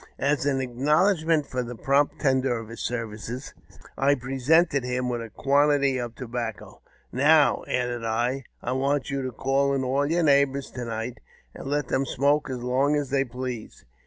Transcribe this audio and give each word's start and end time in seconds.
As 0.17 0.47
an 0.47 0.61
acknowledgment 0.61 1.45
for 1.45 1.61
the 1.61 1.75
prompt 1.75 2.19
tender 2.21 2.57
of 2.57 2.69
his 2.69 2.79
services, 2.81 3.53
I 3.99 4.15
presented 4.15 4.83
him 4.83 5.09
with 5.09 5.21
a 5.21 5.29
quantity 5.29 5.99
of 5.99 6.15
tobacco. 6.15 6.81
"Now," 7.11 7.63
added 7.67 8.03
I, 8.03 8.45
''I 8.63 8.71
want 8.75 9.11
you 9.11 9.21
to 9.21 9.31
call 9.31 9.75
in 9.75 9.83
all 9.83 10.09
your 10.09 10.23
neighbours 10.23 10.71
to 10.71 10.85
night, 10.85 11.19
and 11.53 11.67
let 11.67 11.89
them 11.89 12.07
smoke 12.07 12.49
as 12.49 12.63
long 12.63 12.95
as 12.95 13.11
they 13.11 13.23
please. 13.23 13.85